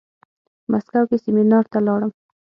[0.71, 2.11] مسکو کې سيمينار ته لاړم.